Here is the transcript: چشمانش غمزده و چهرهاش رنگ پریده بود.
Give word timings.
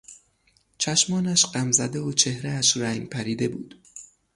چشمانش 0.77 1.45
غمزده 1.45 1.99
و 1.99 2.11
چهرهاش 2.11 2.77
رنگ 2.77 3.09
پریده 3.09 3.47
بود. 3.47 3.75